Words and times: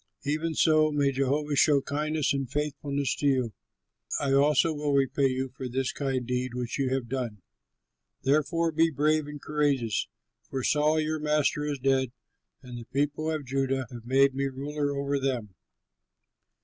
Even 0.25 0.55
so 0.55 0.91
may 0.91 1.11
Jehovah 1.11 1.55
show 1.55 1.79
kindness 1.79 2.33
and 2.33 2.49
faithfulness 2.49 3.13
to 3.17 3.27
you. 3.27 3.53
I 4.19 4.31
also 4.33 4.73
will 4.73 4.93
repay 4.93 5.27
you 5.27 5.49
for 5.49 5.69
this 5.69 5.91
kind 5.91 6.25
deed 6.25 6.55
which 6.55 6.79
you 6.79 6.89
have 6.91 7.07
done. 7.07 7.43
Therefore 8.23 8.71
be 8.71 8.89
brave 8.89 9.27
and 9.27 9.39
courageous; 9.39 10.07
for 10.49 10.63
Saul 10.63 10.99
your 10.99 11.19
master 11.19 11.65
is 11.65 11.77
dead, 11.77 12.13
and 12.63 12.79
the 12.79 12.85
people 12.85 13.29
of 13.29 13.45
Judah 13.45 13.85
have 13.91 14.05
made 14.07 14.33
me 14.33 14.45
ruler 14.45 14.97
over 14.97 15.19
them." 15.19 15.53